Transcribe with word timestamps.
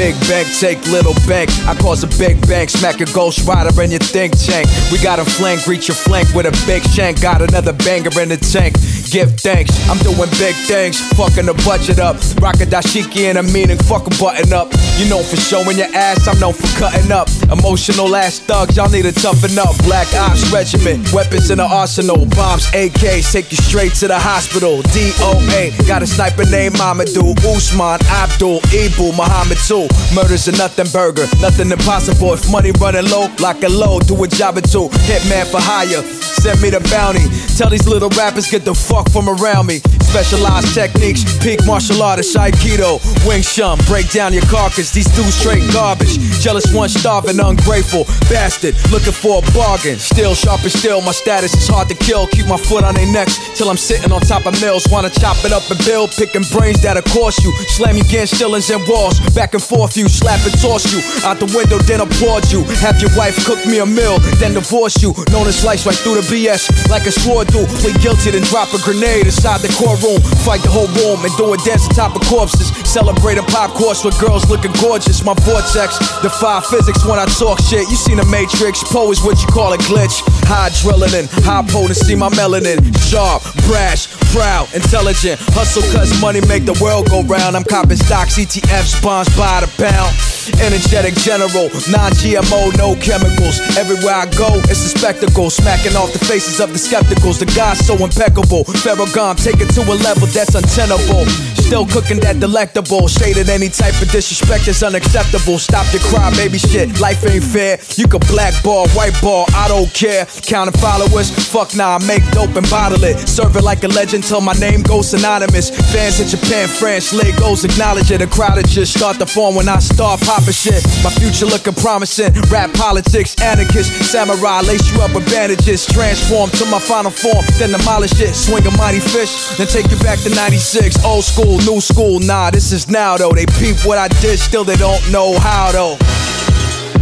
big 0.00 0.18
bank, 0.32 0.48
take 0.58 0.80
little 0.86 1.12
bank. 1.28 1.50
I 1.68 1.74
cause 1.74 2.02
a 2.02 2.08
big 2.16 2.40
bang, 2.48 2.68
smack 2.68 3.02
a 3.02 3.04
ghost 3.12 3.46
rider 3.46 3.68
in 3.82 3.90
your 3.90 4.00
think 4.00 4.32
tank. 4.32 4.66
We 4.90 4.96
got 4.96 5.18
a 5.18 5.26
flank, 5.26 5.66
reach 5.66 5.88
your 5.88 5.94
flank 5.94 6.32
with 6.32 6.46
a 6.46 6.54
big 6.64 6.82
shank. 6.84 7.20
Got 7.20 7.42
another 7.42 7.74
banger 7.74 8.08
in 8.18 8.30
the 8.30 8.38
tank. 8.38 8.80
Give 9.12 9.28
thanks, 9.36 9.76
I'm 9.90 9.98
doing 9.98 10.30
big 10.40 10.56
things, 10.64 10.96
fucking 11.18 11.44
the 11.44 11.54
budget 11.68 11.98
up. 11.98 12.16
Rock 12.40 12.62
a 12.64 12.66
dashiki 12.66 13.28
and 13.28 13.36
a 13.36 13.42
meaning, 13.42 13.76
fuck 13.76 14.06
a 14.06 14.10
button 14.16 14.54
up. 14.54 14.72
You 14.96 15.04
know 15.10 15.22
for 15.22 15.36
showing 15.36 15.76
your 15.76 15.92
ass, 15.92 16.26
I'm 16.26 16.38
known 16.40 16.54
for 16.54 16.70
cutting 16.80 17.12
up. 17.12 17.28
Emotional 17.52 18.16
ass 18.16 18.38
thugs, 18.38 18.78
y'all 18.78 18.88
need 18.88 19.04
to 19.04 19.12
toughen 19.12 19.58
up. 19.58 19.76
Black 19.84 20.08
Ops 20.14 20.50
Regiment, 20.50 21.12
weapons 21.12 21.50
in 21.50 21.58
the 21.58 21.68
arsenal. 21.68 22.24
Bombs, 22.38 22.64
AKs, 22.72 23.32
take 23.32 23.50
you 23.50 23.58
straight 23.58 23.92
to 24.00 24.08
the 24.08 24.18
hospital. 24.18 24.80
DOA, 24.96 25.76
got 25.86 26.02
a 26.02 26.06
sniper 26.06 26.48
named 26.48 26.76
Mamadou. 26.76 27.36
Usman, 27.44 28.00
Abdul, 28.08 28.60
Ibu, 28.72 29.12
Muhammad 29.16 29.58
too. 29.68 29.89
Murders 30.14 30.48
a 30.48 30.52
nothing 30.52 30.88
burger, 30.92 31.26
nothing 31.40 31.70
impossible. 31.70 32.32
If 32.34 32.50
money 32.50 32.72
running 32.80 33.08
low, 33.10 33.28
lock 33.38 33.62
it 33.62 33.70
low, 33.70 34.00
do 34.00 34.22
a 34.24 34.28
job 34.28 34.56
or 34.58 34.62
two. 34.62 34.88
Hitman 35.06 35.46
for 35.46 35.60
hire, 35.60 36.02
send 36.42 36.60
me 36.62 36.70
the 36.70 36.80
bounty. 36.90 37.22
Tell 37.56 37.70
these 37.70 37.86
little 37.86 38.10
rappers, 38.10 38.50
get 38.50 38.64
the 38.64 38.74
fuck 38.74 39.08
from 39.10 39.28
around 39.28 39.66
me. 39.66 39.80
Specialized 40.10 40.74
techniques, 40.74 41.22
peak 41.38 41.60
martial 41.64 42.02
artist, 42.02 42.34
Aikido, 42.34 42.98
Wing 43.24 43.42
Chun, 43.42 43.78
break 43.86 44.10
down 44.10 44.32
your 44.32 44.42
carcass. 44.50 44.90
These 44.90 45.06
dudes 45.14 45.38
straight 45.38 45.62
garbage. 45.72 46.18
Jealous 46.42 46.74
one 46.74 46.88
starving, 46.88 47.38
ungrateful 47.38 48.04
bastard, 48.26 48.74
looking 48.90 49.14
for 49.14 49.38
a 49.38 49.52
bargain. 49.54 50.02
Still 50.02 50.34
sharp 50.34 50.64
as 50.66 50.74
steel, 50.74 51.00
my 51.00 51.12
status 51.12 51.54
is 51.54 51.68
hard 51.68 51.88
to 51.90 51.94
kill. 51.94 52.26
Keep 52.26 52.48
my 52.48 52.58
foot 52.58 52.82
on 52.82 52.96
their 52.96 53.06
necks 53.06 53.38
till 53.54 53.70
I'm 53.70 53.76
sitting 53.76 54.10
on 54.10 54.20
top 54.22 54.46
of 54.46 54.60
mills. 54.60 54.88
Wanna 54.90 55.10
chop 55.10 55.38
it 55.46 55.52
up 55.52 55.62
and 55.70 55.78
build, 55.86 56.10
picking 56.10 56.42
brains 56.50 56.82
that'll 56.82 57.06
cost 57.14 57.44
you. 57.44 57.54
Slam 57.78 57.96
you 57.96 58.02
against 58.02 58.34
ceilings 58.36 58.68
and 58.70 58.82
walls, 58.88 59.20
back 59.30 59.54
and 59.54 59.62
forth 59.62 59.96
you, 59.96 60.08
slap 60.08 60.42
and 60.42 60.58
toss 60.60 60.90
you. 60.90 60.98
Out 61.22 61.38
the 61.38 61.46
window, 61.54 61.78
then 61.86 62.00
applaud 62.00 62.50
you. 62.50 62.66
Have 62.82 63.00
your 63.00 63.14
wife 63.14 63.38
cook 63.46 63.62
me 63.64 63.78
a 63.78 63.86
meal, 63.86 64.18
then 64.42 64.54
divorce 64.54 65.00
you. 65.00 65.14
Known 65.30 65.46
as 65.46 65.60
slice 65.62 65.86
right 65.86 65.94
through 65.94 66.18
the 66.18 66.26
BS 66.26 66.90
like 66.90 67.06
a 67.06 67.12
sword 67.12 67.46
do. 67.54 67.62
Plead 67.78 68.00
guilty, 68.02 68.32
then 68.32 68.42
drop 68.50 68.74
a 68.74 68.82
grenade 68.82 69.30
inside 69.30 69.60
the 69.62 69.70
courtroom. 70.00 70.20
Fight 70.42 70.62
the 70.62 70.70
whole 70.70 70.88
room 70.96 71.24
and 71.24 71.32
do 71.36 71.52
a 71.52 71.56
dance 71.58 71.86
on 71.86 71.94
top 71.94 72.16
of 72.16 72.22
corpses. 72.26 72.68
Celebrating 72.88 73.44
pop 73.44 73.70
course 73.72 74.04
with 74.04 74.18
girls 74.18 74.48
looking 74.48 74.72
gorgeous. 74.80 75.24
My 75.24 75.34
vortex 75.44 75.98
defy 76.22 76.60
physics 76.60 77.04
when 77.04 77.18
I 77.18 77.26
talk 77.26 77.60
shit. 77.60 77.88
You 77.88 77.96
seen 77.96 78.16
the 78.16 78.26
Matrix, 78.26 78.82
Poe 78.84 79.10
is 79.10 79.22
what 79.22 79.40
you 79.40 79.48
call 79.48 79.72
a 79.72 79.78
glitch. 79.78 80.22
High 80.48 80.70
adrenaline, 80.70 81.28
high 81.44 81.64
potency, 81.68 82.14
my 82.14 82.30
melanin. 82.30 82.80
Sharp, 83.08 83.42
brash, 83.68 84.08
proud, 84.32 84.72
intelligent. 84.74 85.40
Hustle 85.54 85.84
cause 85.92 86.10
money 86.20 86.40
make 86.46 86.64
the 86.64 86.76
world 86.82 87.10
go 87.10 87.22
round. 87.22 87.56
I'm 87.56 87.64
copping 87.64 87.96
stocks, 87.96 88.38
ETFs, 88.38 89.02
bonds 89.02 89.28
by 89.36 89.60
the 89.60 89.68
pound. 89.76 90.29
Energetic 90.60 91.14
general, 91.14 91.68
non 91.92 92.10
GMO, 92.16 92.72
no 92.78 92.94
chemicals. 92.96 93.60
Everywhere 93.76 94.14
I 94.14 94.26
go, 94.36 94.56
it's 94.70 94.84
a 94.84 94.92
spectacle. 94.92 95.50
Smacking 95.50 95.96
off 95.96 96.12
the 96.12 96.24
faces 96.24 96.60
of 96.60 96.72
the 96.72 96.78
skepticals. 96.78 97.38
The 97.38 97.46
God's 97.56 97.84
so 97.84 97.94
impeccable. 97.96 98.64
Ferragon, 98.64 99.36
take 99.36 99.60
it 99.60 99.70
to 99.74 99.82
a 99.82 99.96
level 100.00 100.26
that's 100.28 100.54
untenable. 100.54 101.24
Still 101.70 101.86
cooking 101.86 102.18
that 102.26 102.42
delectable. 102.42 103.06
Shaded 103.06 103.46
any 103.46 103.68
type 103.70 103.94
of 104.02 104.10
disrespect 104.10 104.66
is 104.66 104.82
unacceptable. 104.82 105.54
Stop 105.54 105.86
your 105.94 106.02
cry, 106.10 106.26
baby 106.34 106.58
shit. 106.58 106.98
Life 106.98 107.22
ain't 107.30 107.46
fair. 107.46 107.78
You 107.94 108.10
can 108.10 108.18
blackball, 108.26 108.90
white 108.90 109.14
ball, 109.22 109.46
I 109.54 109.70
don't 109.70 109.86
care. 109.94 110.26
Counting 110.42 110.74
followers, 110.82 111.30
fuck 111.30 111.76
nah, 111.78 111.94
I 111.94 111.98
make 112.10 112.26
dope 112.34 112.58
and 112.58 112.66
bottle 112.66 112.98
it. 113.06 113.22
Serve 113.22 113.54
it 113.54 113.62
like 113.62 113.84
a 113.84 113.88
legend 113.94 114.24
till 114.24 114.40
my 114.40 114.54
name 114.58 114.82
goes 114.82 115.14
synonymous. 115.14 115.70
Fans 115.94 116.18
in 116.18 116.26
Japan, 116.26 116.66
France, 116.66 117.14
Lagos 117.14 117.62
acknowledge 117.62 118.10
it. 118.10 118.20
A 118.20 118.26
crowd 118.26 118.58
that 118.58 118.66
just 118.66 118.98
start 118.98 119.22
to 119.22 119.26
form 119.26 119.54
when 119.54 119.68
I 119.68 119.78
start 119.78 120.18
popping 120.26 120.50
shit. 120.50 120.82
My 121.06 121.14
future 121.22 121.46
looking 121.46 121.78
promising. 121.78 122.34
Rap 122.50 122.74
politics, 122.74 123.38
anarchist, 123.38 123.94
samurai, 124.10 124.66
lace 124.66 124.90
you 124.90 124.98
up 125.02 125.14
with 125.14 125.30
bandages. 125.30 125.86
Transform 125.86 126.50
to 126.58 126.66
my 126.66 126.80
final 126.80 127.12
form, 127.14 127.46
then 127.62 127.70
demolish 127.70 128.18
it. 128.18 128.34
Swing 128.34 128.66
a 128.66 128.74
mighty 128.74 128.98
fish, 128.98 129.54
then 129.54 129.68
take 129.68 129.86
you 129.86 129.98
back 130.02 130.18
to 130.26 130.34
96. 130.34 131.04
Old 131.04 131.22
school, 131.22 131.59
new 131.66 131.80
school, 131.80 132.20
nah, 132.20 132.50
this 132.50 132.72
is 132.72 132.88
now 132.88 133.16
though. 133.16 133.32
They 133.32 133.46
peep 133.46 133.76
what 133.84 133.98
I 133.98 134.08
did, 134.08 134.38
still 134.38 134.64
they 134.64 134.76
don't 134.76 135.10
know 135.10 135.38
how 135.38 135.72
though. 135.72 135.96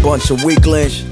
Bunch 0.03 0.31
of 0.31 0.45
weaklings. 0.45 1.08